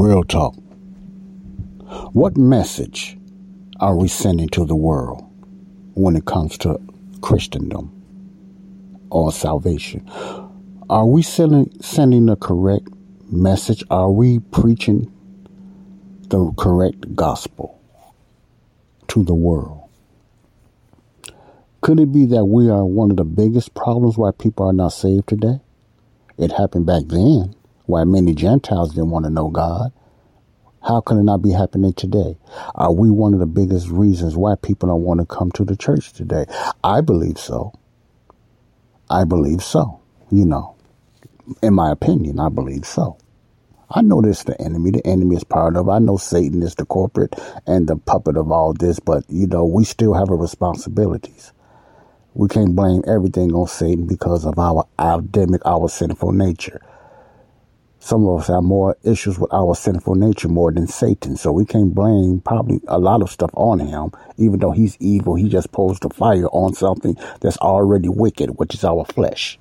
[0.00, 0.54] Real talk.
[2.14, 3.18] What message
[3.80, 5.22] are we sending to the world
[5.92, 6.80] when it comes to
[7.20, 7.92] Christendom
[9.10, 10.10] or salvation?
[10.88, 12.88] Are we sending, sending the correct
[13.30, 13.84] message?
[13.90, 15.12] Are we preaching
[16.28, 17.78] the correct gospel
[19.08, 19.86] to the world?
[21.82, 24.94] Could it be that we are one of the biggest problems why people are not
[24.94, 25.60] saved today?
[26.38, 27.54] It happened back then
[27.90, 29.92] why many Gentiles didn't want to know God.
[30.82, 32.38] How can it not be happening today?
[32.74, 35.76] Are we one of the biggest reasons why people don't want to come to the
[35.76, 36.46] church today?
[36.82, 37.72] I believe so.
[39.10, 40.00] I believe so.
[40.30, 40.76] You know,
[41.62, 43.18] in my opinion, I believe so.
[43.90, 44.92] I know this the enemy.
[44.92, 45.88] The enemy is part of.
[45.88, 47.34] I know Satan is the corporate
[47.66, 51.52] and the puppet of all this, but you know, we still have our responsibilities.
[52.34, 56.80] We can't blame everything on Satan because of our Adamic, our sinful nature.
[58.02, 61.66] Some of us have more issues with our sinful nature more than Satan, so we
[61.66, 64.10] can't blame probably a lot of stuff on him.
[64.38, 68.74] Even though he's evil, he just posed the fire on something that's already wicked, which
[68.74, 69.58] is our flesh.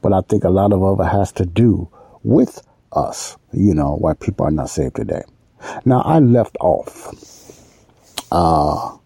[0.00, 1.90] But I think a lot of it has to do
[2.22, 5.22] with us, you know, why people are not saved today.
[5.84, 7.10] Now, I left off
[8.32, 8.96] uh,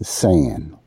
[0.00, 0.78] saying,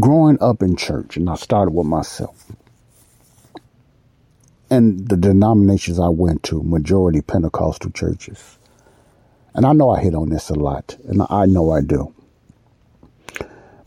[0.00, 2.50] growing up in church, and I started with myself
[4.70, 8.58] and the denominations I went to, majority Pentecostal churches.
[9.54, 12.14] And I know I hit on this a lot, and I know I do.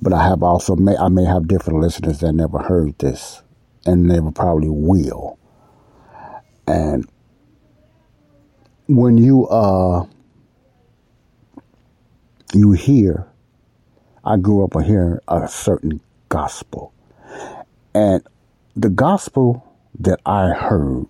[0.02, 3.44] But I have also may I may have different listeners that never heard this,
[3.86, 5.38] and never probably will.
[6.66, 7.08] And
[8.88, 10.06] when you uh
[12.54, 13.28] you hear,
[14.26, 16.94] I grew up hearing a certain gospel,
[17.94, 18.24] and
[18.76, 21.06] the gospel that I heard,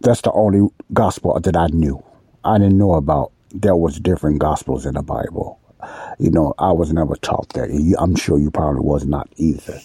[0.00, 2.02] that's the only gospel that I knew.
[2.44, 5.60] I didn't know about there was different gospels in the Bible.
[6.18, 7.70] You know, I was never taught that.
[7.98, 9.80] I'm sure you probably was not either.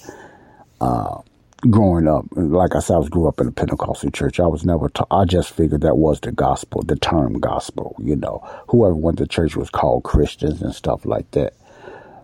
[0.79, 1.21] Uh,
[1.69, 4.39] growing up, like I said, I was grew up in a Pentecostal church.
[4.39, 5.07] I was never taught.
[5.11, 7.95] I just figured that was the gospel, the term gospel.
[7.99, 11.53] You know, whoever went to church was called Christians and stuff like that.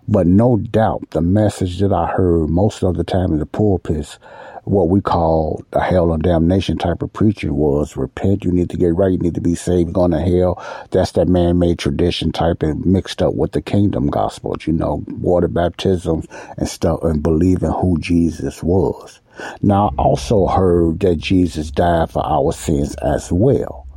[0.07, 4.19] But no doubt, the message that I heard most of the time in the pulpits
[4.67, 8.77] what we call the hell and damnation type of preaching was repent, you need to
[8.77, 10.61] get right, you need to be saved, going to hell.
[10.91, 15.47] That's that man-made tradition type and mixed up with the kingdom gospels, you know, water
[15.47, 19.21] baptisms and stuff and believing who Jesus was.
[19.61, 23.87] Now, I also heard that Jesus died for our sins as well.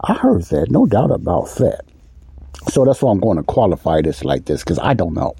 [0.00, 1.84] I heard that, no doubt about that.
[2.68, 5.34] So that's why I'm going to qualify this like this because I don't know.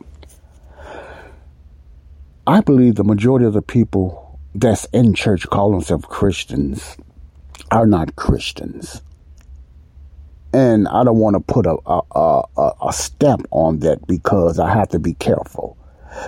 [2.46, 6.96] I believe the majority of the people that's in church call themselves Christians
[7.70, 9.02] are not Christians.
[10.52, 14.72] And I don't want to put a, a, a, a stamp on that because I
[14.72, 15.76] have to be careful.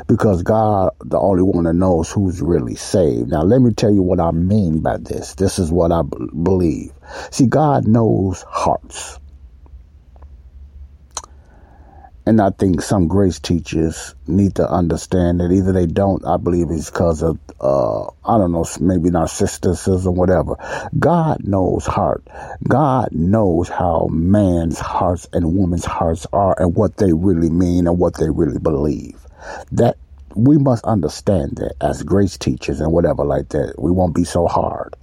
[0.08, 3.28] Because God, the only one that knows who's really saved.
[3.28, 5.34] Now, let me tell you what I mean by this.
[5.34, 6.92] This is what I b- believe.
[7.30, 9.20] See, God knows hearts.
[12.28, 16.66] And I think some grace teachers need to understand that either they don't, I believe
[16.70, 20.56] it's because of, uh, I don't know, maybe narcissism whatever.
[20.98, 22.26] God knows heart.
[22.66, 27.97] God knows how man's hearts and woman's hearts are and what they really mean and
[27.97, 29.25] what they really believe.
[29.70, 29.97] That
[30.34, 33.75] we must understand that as grace teachers and whatever like that.
[33.78, 34.96] We won't be so hard.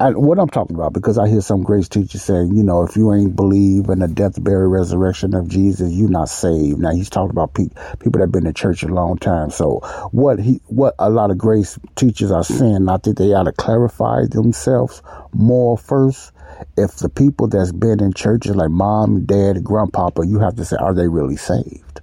[0.00, 2.96] And what I'm talking about, because I hear some grace teachers saying, you know, if
[2.96, 6.78] you ain't believe in the death, burial, resurrection of Jesus, you're not saved.
[6.78, 7.68] Now he's talking about pe-
[8.00, 9.50] people that have been in church a long time.
[9.50, 9.80] So
[10.12, 13.52] what he, what a lot of grace teachers are saying, I think they ought to
[13.52, 15.02] clarify themselves
[15.32, 16.32] more first.
[16.76, 20.76] If the people that's been in churches like mom, dad, grandpapa, you have to say,
[20.78, 22.00] are they really saved?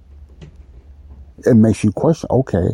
[1.44, 2.68] It makes you question, okay,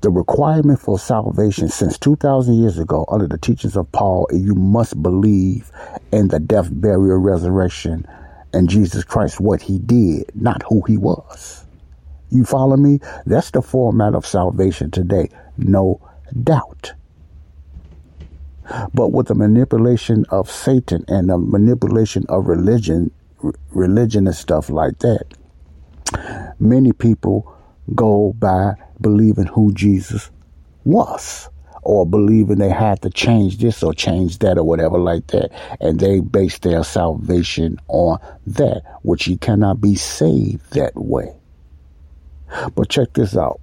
[0.00, 5.02] the requirement for salvation since 2,000 years ago under the teachings of Paul, you must
[5.02, 5.70] believe
[6.12, 8.06] in the death, burial, resurrection,
[8.52, 11.66] and Jesus Christ, what he did, not who he was.
[12.30, 13.00] You follow me?
[13.24, 15.30] That's the format of salvation today.
[15.56, 16.00] No
[16.42, 16.92] doubt.
[18.92, 23.12] But with the manipulation of Satan and the manipulation of religion,
[23.70, 25.24] religion and stuff like that,
[26.58, 27.52] many people
[27.94, 30.30] go by believing who Jesus
[30.84, 31.48] was
[31.82, 35.50] or believing they had to change this or change that or whatever like that.
[35.80, 41.32] And they base their salvation on that, which you cannot be saved that way.
[42.74, 43.60] But check this out.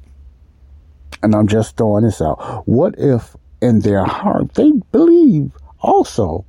[1.21, 2.63] And I'm just throwing this out.
[2.65, 6.45] What if in their heart they believe also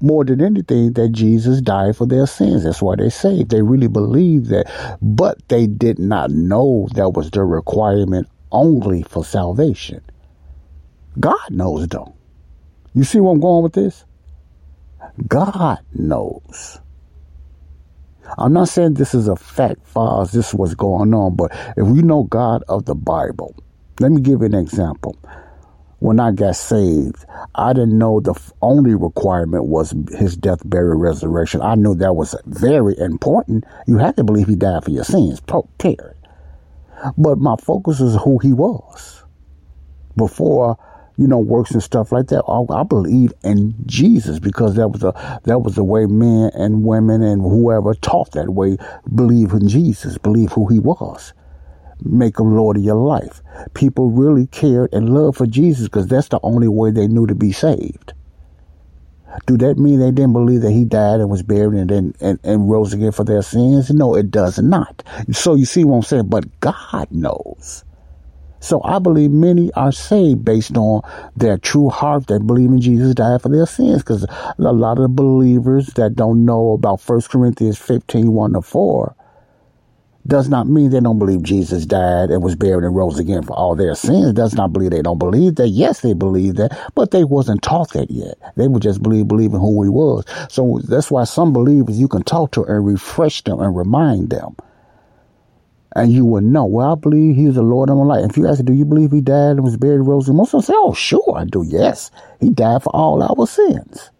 [0.00, 2.64] more than anything that Jesus died for their sins.
[2.64, 3.50] That's why they saved.
[3.50, 9.24] They really believe that, but they did not know that was the requirement only for
[9.24, 10.00] salvation.
[11.18, 12.14] God knows though.
[12.94, 14.04] You see where I'm going with this?
[15.26, 16.80] God knows.
[18.36, 22.02] I'm not saying this is a fact far this was going on, but if we
[22.02, 23.54] know God of the Bible,
[24.00, 25.16] let me give you an example.
[26.00, 27.24] When I got saved,
[27.56, 31.60] I didn't know the only requirement was his death, burial, resurrection.
[31.60, 33.64] I knew that was very important.
[33.86, 35.40] You had to believe he died for your sins,
[35.78, 36.14] period.
[37.16, 39.24] But my focus is who he was.
[40.16, 40.78] Before
[41.18, 42.44] you know, works and stuff like that.
[42.44, 46.84] I, I, believe in Jesus because that was a that was the way men and
[46.84, 48.78] women and whoever taught that way.
[49.12, 51.34] Believe in Jesus, believe who He was,
[52.02, 53.42] make Him Lord of your life.
[53.74, 57.34] People really cared and loved for Jesus because that's the only way they knew to
[57.34, 58.12] be saved.
[59.46, 62.38] Do that mean they didn't believe that he died and was buried and then and,
[62.42, 63.90] and rose again for their sins?
[63.90, 65.02] No, it does not.
[65.32, 66.28] So you see what I'm saying?
[66.28, 67.84] But God knows.
[68.60, 71.02] So I believe many are saved based on
[71.36, 74.02] their true heart that believe in Jesus died for their sins.
[74.02, 74.24] Because
[74.58, 79.14] a lot of believers that don't know about 1 Corinthians 15, 1 to 4,
[80.28, 83.54] does not mean they don't believe Jesus died and was buried and rose again for
[83.54, 84.32] all their sins.
[84.34, 85.68] Does not believe they don't believe that.
[85.68, 88.34] Yes, they believe that, but they wasn't taught that yet.
[88.56, 90.24] They would just believe believing who he was.
[90.50, 94.56] So that's why some believers you can talk to and refresh them and remind them
[95.96, 96.66] and you will know.
[96.66, 98.30] Well, I believe He's the Lord of my life.
[98.30, 100.28] If you ask, do you believe He died and was buried and rose?
[100.28, 100.36] again?
[100.36, 101.64] Most of them say, oh, sure, I do.
[101.66, 102.10] Yes,
[102.40, 104.10] He died for all our sins.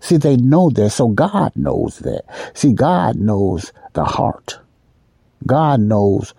[0.00, 2.24] See, they know that, so God knows that.
[2.54, 4.58] See, God knows the heart.
[5.46, 6.34] God knows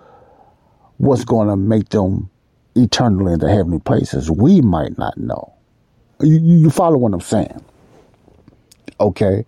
[0.97, 2.29] what's going to make them
[2.75, 4.29] eternally in the heavenly places.
[4.31, 5.53] We might not know.
[6.21, 7.63] You, you follow what I'm saying?
[8.99, 9.45] Okay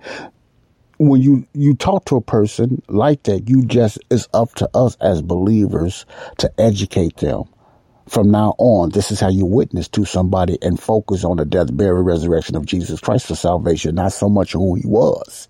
[0.98, 4.96] when you you talk to a person like that, you just it's up to us
[5.02, 6.06] as believers
[6.38, 7.44] to educate them.
[8.08, 11.76] From now on, this is how you witness to somebody and focus on the death,
[11.76, 15.48] burial, resurrection of Jesus Christ for salvation, not so much who he was.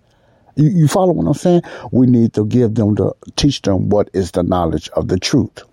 [0.56, 1.62] You, you follow what I'm saying?
[1.92, 5.64] We need to give them to teach them what is the knowledge of the truth.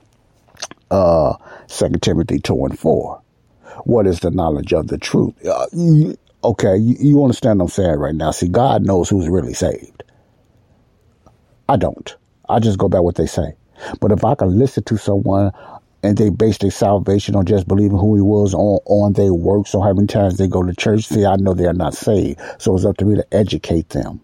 [0.91, 1.35] Uh,
[1.67, 3.23] Second Timothy two and four.
[3.85, 5.35] What is the knowledge of the truth?
[5.47, 8.31] Uh, you, okay, you, you understand what I'm saying right now.
[8.31, 10.03] See, God knows who's really saved.
[11.69, 12.17] I don't.
[12.49, 13.55] I just go by what they say.
[14.01, 15.53] But if I can listen to someone
[16.03, 19.75] and they base their salvation on just believing who he was on, on their works
[19.75, 22.41] or how many times they go to church, see, I know they're not saved.
[22.59, 24.21] So it's up to me to educate them.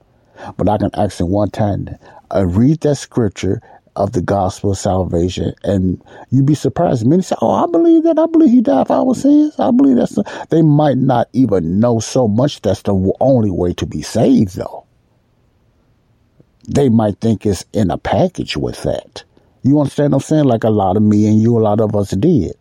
[0.57, 1.89] But I can ask them one time,
[2.35, 3.61] uh, read that scripture
[3.97, 5.55] of the gospel of salvation.
[5.65, 7.07] And you'd be surprised.
[7.07, 8.19] Many say, Oh, I believe that.
[8.19, 9.59] I believe he died for our sins.
[9.59, 13.73] I believe that's, the, they might not even know so much that's the only way
[13.75, 14.87] to be saved, though.
[16.69, 19.25] They might think it's in a package with that.
[19.63, 20.45] You understand what I'm saying?
[20.45, 22.55] Like a lot of me and you, a lot of us did.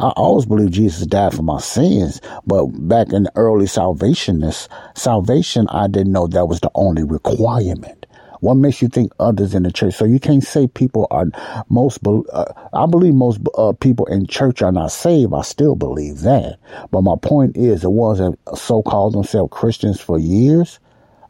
[0.00, 5.66] I always believed Jesus died for my sins, but back in the early salvationists, salvation,
[5.70, 8.06] I didn't know that was the only requirement.
[8.40, 9.94] What makes you think others in the church?
[9.94, 11.26] So you can't say people are
[11.68, 11.98] most.
[12.06, 15.34] Uh, I believe most uh, people in church are not saved.
[15.34, 16.58] I still believe that.
[16.92, 20.78] But my point is, the ones that so called themselves Christians for years,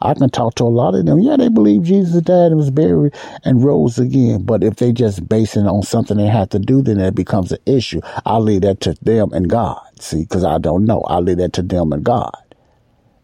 [0.00, 1.21] I can talk to a lot of them.
[1.21, 3.14] Yeah, they believe Jesus died and was buried
[3.45, 4.45] and rose again.
[4.45, 7.52] But if they just base it on something they have to do, then that becomes
[7.52, 8.00] an issue.
[8.25, 9.81] I leave that to them and God.
[10.00, 11.02] See, because I don't know.
[11.02, 12.37] I leave that to them and God.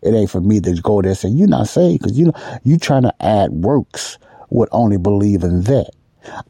[0.02, 2.60] It ain't for me to go there and say, you're not saved because you know,
[2.62, 4.18] you trying to add works
[4.50, 5.90] with only believing that.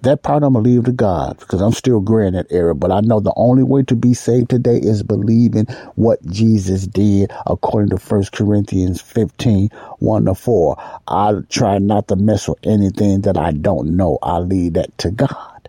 [0.02, 2.74] That part I'm going to leave to God because I'm still growing that area.
[2.74, 7.32] But I know the only way to be saved today is believing what Jesus did
[7.46, 11.00] according to 1 Corinthians 15, 1 to 4.
[11.08, 14.18] I try not to mess with anything that I don't know.
[14.22, 15.68] I leave that to God.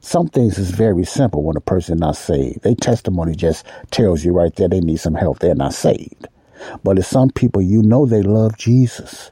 [0.00, 2.62] Some things is very simple when a person not saved.
[2.62, 5.38] Their testimony just tells you right there they need some help.
[5.38, 6.28] They're not saved.
[6.84, 9.30] But it's some people you know they love Jesus,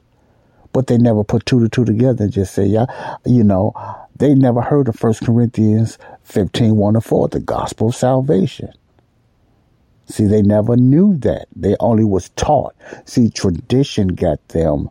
[0.72, 2.86] but they never put two to two together and just say, yeah,
[3.24, 3.72] you know,
[4.16, 8.72] they never heard of 1 Corinthians 15, 1 to 4, the gospel of salvation.
[10.06, 11.46] See, they never knew that.
[11.54, 12.74] They only was taught.
[13.04, 14.90] See, tradition got them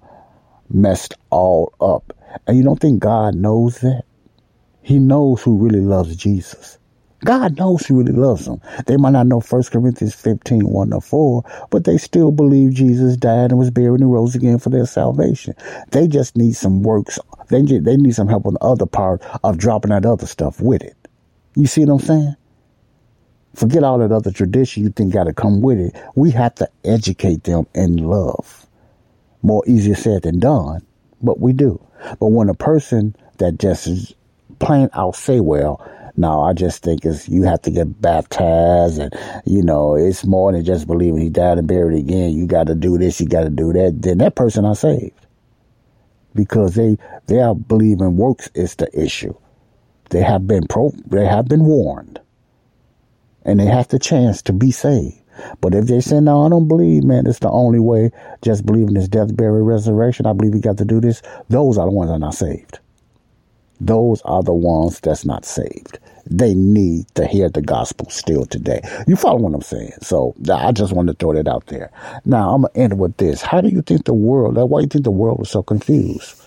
[0.69, 2.13] messed all up.
[2.47, 4.03] And you don't think God knows that?
[4.81, 6.77] He knows who really loves Jesus.
[7.23, 8.61] God knows he really loves them.
[8.87, 13.15] They might not know 1 Corinthians 15, 1 to 4, but they still believe Jesus
[13.15, 15.53] died and was buried and rose again for their salvation.
[15.91, 17.19] They just need some works.
[17.49, 20.81] They, they need some help on the other part of dropping that other stuff with
[20.81, 20.95] it.
[21.55, 22.35] You see what I'm saying?
[23.53, 25.95] Forget all that other tradition you think got to come with it.
[26.15, 28.65] We have to educate them in love.
[29.43, 30.85] More easier said than done,
[31.21, 31.79] but we do.
[32.19, 34.15] But when a person that just is
[34.59, 35.85] plain out say, well,
[36.17, 39.13] no, I just think it's you have to get baptized, and
[39.45, 42.31] you know it's more than just believing he died and buried again.
[42.31, 44.01] You got to do this, you got to do that.
[44.01, 45.19] Then that person are saved
[46.35, 49.33] because they they are believing works is the issue.
[50.09, 52.19] They have been pro, they have been warned,
[53.43, 55.17] and they have the chance to be saved.
[55.61, 58.95] But if they say, no, I don't believe, man, it's the only way, just believing
[58.95, 62.09] his death, burial, resurrection, I believe he got to do this, those are the ones
[62.09, 62.79] that are not saved.
[63.81, 65.97] Those are the ones that's not saved.
[66.29, 68.79] They need to hear the gospel still today.
[69.07, 69.93] You follow what I'm saying?
[70.03, 71.91] So I just wanted to throw that out there.
[72.23, 73.41] Now I'm gonna end with this.
[73.41, 74.55] How do you think the world?
[74.55, 76.39] Why do you think the world was so confused?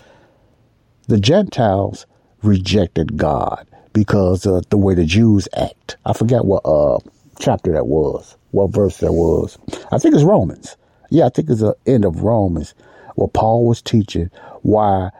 [1.07, 2.05] The Gentiles
[2.41, 5.97] rejected God because of the way the Jews act.
[6.05, 6.99] I forget what uh,
[7.37, 9.57] chapter that was, what verse that was.
[9.91, 10.77] I think it's Romans.
[11.09, 12.73] Yeah, I think it's the end of Romans
[13.15, 15.11] where Paul was teaching why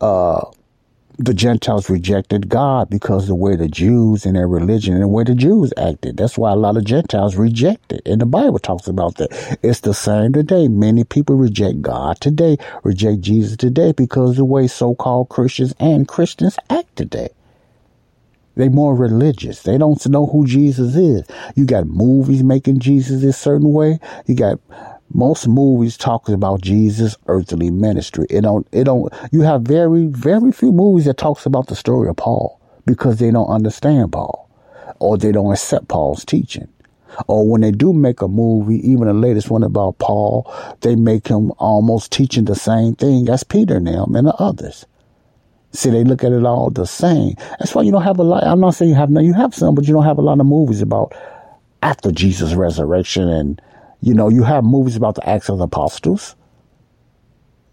[0.00, 0.46] uh,
[1.24, 5.08] the Gentiles rejected God because of the way the Jews and their religion and the
[5.08, 6.16] way the Jews acted.
[6.16, 8.02] That's why a lot of Gentiles reject it.
[8.06, 9.58] And the Bible talks about that.
[9.62, 10.68] It's the same today.
[10.68, 16.58] Many people reject God today, reject Jesus today because the way so-called Christians and Christians
[16.70, 17.28] act today.
[18.56, 19.62] They more religious.
[19.62, 21.22] They don't know who Jesus is.
[21.54, 23.98] You got movies making Jesus a certain way.
[24.26, 24.58] You got
[25.12, 28.26] most movies talk about Jesus' earthly ministry.
[28.30, 32.08] It don't, it don't, you have very, very few movies that talks about the story
[32.08, 34.48] of Paul because they don't understand Paul
[35.00, 36.68] or they don't accept Paul's teaching.
[37.26, 41.26] Or when they do make a movie, even the latest one about Paul, they make
[41.26, 44.86] him almost teaching the same thing as Peter and them and the others.
[45.72, 47.34] See, they look at it all the same.
[47.58, 48.44] That's why you don't have a lot.
[48.44, 50.40] I'm not saying you have no, you have some, but you don't have a lot
[50.40, 51.14] of movies about
[51.82, 53.62] after Jesus' resurrection and
[54.02, 56.36] you know, you have movies about the Acts of the Apostles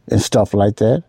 [0.10, 1.04] and stuff like that.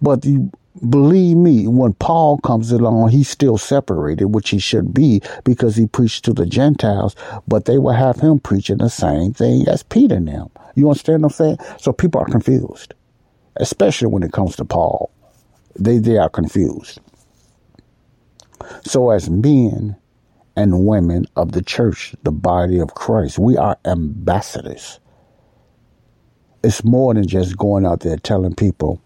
[0.00, 0.50] But you
[0.88, 5.86] believe me, when Paul comes along, he's still separated, which he should be because he
[5.86, 7.14] preached to the Gentiles,
[7.46, 10.48] but they will have him preaching the same thing as Peter them.
[10.74, 11.58] You understand what I'm saying?
[11.78, 12.94] So people are confused,
[13.56, 15.10] especially when it comes to Paul.
[15.78, 17.00] They, they are confused.
[18.84, 19.96] So as men,
[20.58, 23.38] and women of the church, the body of Christ.
[23.38, 24.98] We are ambassadors.
[26.64, 29.00] It's more than just going out there telling people,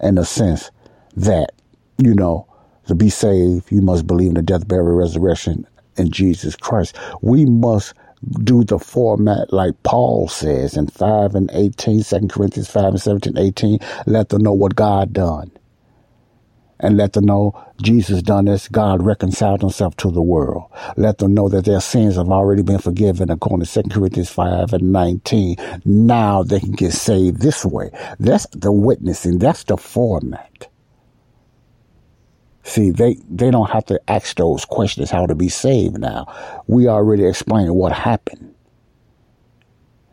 [0.00, 0.70] in a sense,
[1.16, 1.50] that,
[1.98, 2.46] you know,
[2.86, 6.96] to be saved, you must believe in the death, burial, resurrection in Jesus Christ.
[7.22, 7.94] We must
[8.44, 13.36] do the format like Paul says in 5 and 18, 2 Corinthians 5 and 17,
[13.36, 15.50] 18, let them know what God done
[16.80, 18.68] and let them know Jesus done this.
[18.68, 20.70] God reconciled himself to the world.
[20.96, 24.72] Let them know that their sins have already been forgiven according to 2 Corinthians 5
[24.72, 25.56] and 19.
[25.84, 27.90] Now they can get saved this way.
[28.18, 29.38] That's the witnessing.
[29.38, 30.68] That's the format.
[32.64, 36.26] See, they, they don't have to ask those questions how to be saved now.
[36.66, 38.54] We already explained what happened.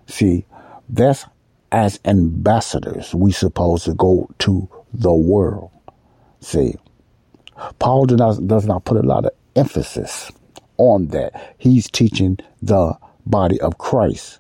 [0.08, 0.46] See,
[0.90, 1.26] that's
[1.72, 5.72] as ambassadors we supposed to go to the world.
[6.42, 6.76] See,
[7.80, 10.32] Paul does not, does not put a lot of emphasis
[10.78, 11.56] on that.
[11.58, 14.40] He's teaching the body of Christ.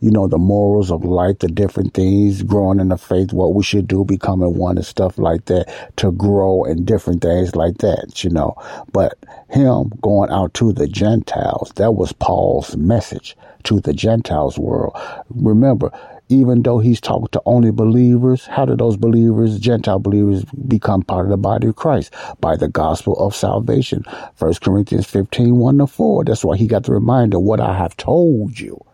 [0.00, 3.62] You know, the morals of life, the different things, growing in the faith, what we
[3.62, 8.22] should do, becoming one and stuff like that, to grow in different things like that,
[8.22, 8.54] you know.
[8.92, 9.16] But
[9.48, 14.94] him going out to the Gentiles, that was Paul's message to the Gentiles world.
[15.30, 15.90] Remember,
[16.28, 21.26] even though he's talking to only believers, how do those believers, Gentile believers, become part
[21.26, 22.12] of the body of Christ?
[22.40, 24.04] By the gospel of salvation.
[24.34, 26.24] First Corinthians 15, 1 to 4.
[26.24, 28.84] That's why he got the reminder, what I have told you.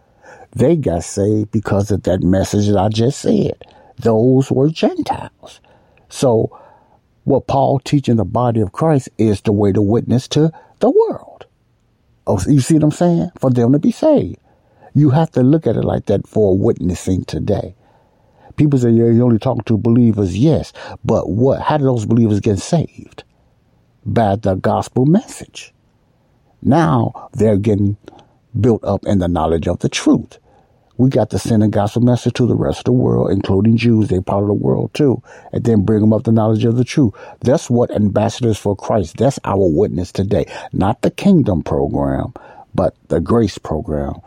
[0.55, 3.65] They got saved because of that message that I just said.
[3.99, 5.61] Those were Gentiles.
[6.11, 6.59] So
[7.25, 11.47] what Paul teaching the body of Christ is the way to witness to the world.
[12.27, 13.31] Oh, you see what I'm saying?
[13.39, 14.37] For them to be saved.
[14.95, 17.75] You have to look at it like that for witnessing today.
[18.57, 20.37] People say, yeah, you only talk to believers.
[20.37, 20.73] Yes.
[21.05, 23.25] But what, how do those believers get saved?
[24.05, 25.73] By the gospel message.
[26.61, 27.97] Now they're getting
[28.61, 30.39] built up in the knowledge of the truth.
[30.99, 34.09] We got to send a gospel message to the rest of the world, including Jews.
[34.09, 35.23] They're part of the world too.
[35.53, 37.15] And then bring them up the knowledge of the truth.
[37.41, 40.45] That's what ambassadors for Christ, that's our witness today.
[40.73, 42.35] Not the kingdom program,
[42.75, 44.21] but the grace program.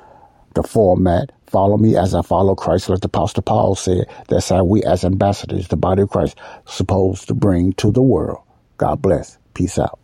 [0.56, 4.08] The format, follow me as I follow Christ, like the Apostle Paul said.
[4.30, 8.40] That's how we as ambassadors, the body of Christ, supposed to bring to the world.
[8.78, 9.38] God bless.
[9.54, 10.00] Peace out.